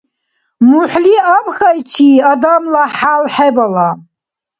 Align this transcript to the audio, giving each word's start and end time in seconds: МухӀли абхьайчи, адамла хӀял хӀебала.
МухӀли 0.69 1.15
абхьайчи, 1.37 2.09
адамла 2.31 2.83
хӀял 2.95 3.23
хӀебала. 3.33 3.89